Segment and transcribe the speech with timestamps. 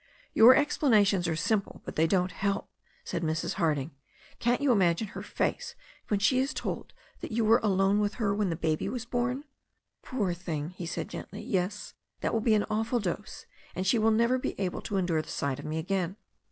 [0.33, 2.71] "Your explanations are simple, but they don't help,"
[3.03, 3.53] said Mrs.
[3.61, 3.91] Harding.
[4.39, 5.75] "Can't you imagine her face
[6.07, 9.43] when she is told that you were alone with her when the baby was born?"
[10.01, 13.45] "Poor thing," he said gently, "yes, that will be an awful dose,
[13.75, 16.15] and she will never be able to endure the sight of me again.